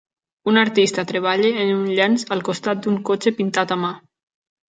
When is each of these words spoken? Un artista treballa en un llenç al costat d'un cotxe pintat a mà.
Un 0.51 0.55
artista 0.61 1.03
treballa 1.11 1.51
en 1.65 1.73
un 1.73 1.83
llenç 1.99 2.25
al 2.37 2.41
costat 2.49 2.81
d'un 2.85 2.97
cotxe 3.11 3.35
pintat 3.43 3.75
a 3.77 3.81
mà. 3.85 3.93